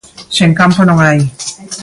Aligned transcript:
Sen 0.35 0.51
campo 0.59 0.79
non 0.85 0.97
hai. 1.03 1.19